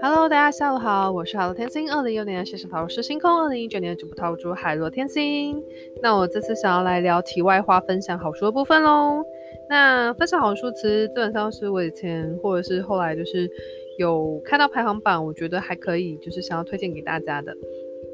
[0.00, 1.92] Hello，大家下午好，我是海洛天星。
[1.92, 5.62] 二零一六年的谢神法老师星空，二零一九年的主播套主海洛天星。
[6.02, 9.22] 那我这次想要来聊题外话，分享好书的部分喽。
[9.68, 13.48] 那分享好书，其实基本上是我以前或者是后来就是
[13.98, 17.56] 有看到排行榜，我觉得还可以，就是想要推荐给大家的。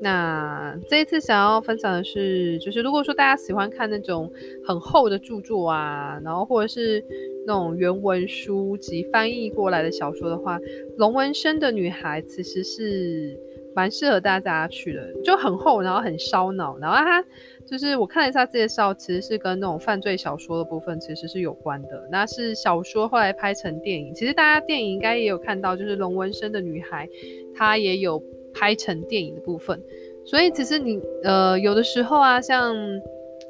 [0.05, 4.31] 那这一次想要分享的是，就是如果说大家喜欢看那种
[4.65, 7.03] 很厚的著作啊，然后或者是。
[7.47, 10.59] 那种原文书籍翻译过来的小说的话，
[10.97, 13.39] 龙纹身的女孩其实是
[13.75, 17.23] 蛮适合大家去的，就很厚，然后很烧脑，然后它
[17.67, 22.09] 就是我看了一下介绍，其实是跟那种犯罪小说的部分其实是有关的。
[22.11, 27.07] 那是小说后来拍成电影，其实大家电影应该也有看到，就是龙纹身的女孩，
[27.55, 28.23] 她也有
[28.55, 29.79] 拍成电影的部分。
[30.25, 32.75] 所以其实你呃有的时候啊，像。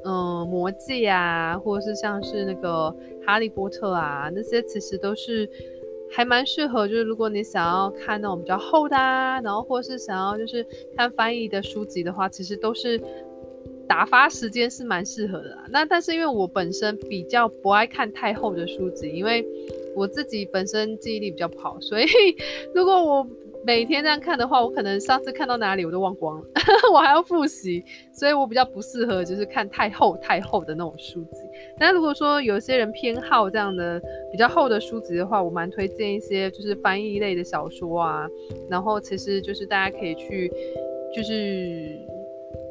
[0.06, 5.48] 嗯，魔戒啊，或者是像是那个哈利波特啊，那些其实都是
[6.10, 6.86] 还蛮适合。
[6.86, 13.00] 就是如果你想要看那种比较厚的啊，然后或是想要就是看翻译的书籍的话，其实都是
[13.88, 15.64] 打发时间是蛮适合的啦。
[15.70, 19.42] 那但是因为我本身比较不爱看太厚的书籍，因为
[19.94, 22.04] 我自己本身记忆力比较不好，所以
[22.74, 23.26] 如果我
[23.66, 26.44] 每天这样看的话，我可能上次看到哪里我都忘光了，
[26.92, 31.38] 我还要复习，所以我比较不适合就是看太厚太厚的那种书籍。
[31.78, 38.26] 但如果说有些人偏好这样的比较厚的书籍的话，我蛮推荐一些就是翻译类的小说啊，
[38.68, 40.52] 然后其实就是大家可以去
[41.14, 41.98] 就是。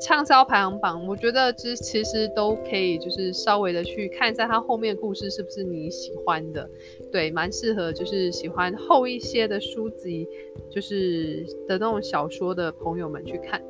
[0.04, 6.70] 畅销排行榜，我觉得其实其实都可以，就是稍微的去看一下它后面的故事是不是你喜欢的，
[7.12, 10.28] 对，蛮适合就是喜欢厚一些的书籍，
[10.70, 13.62] 就是的那种小说的朋友们去看。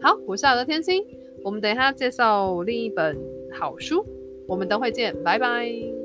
[0.00, 1.02] 好，我是海洛天星，
[1.42, 3.18] 我们等一下介绍另一本
[3.50, 4.04] 好书，
[4.46, 5.97] 我们等会见，拜拜。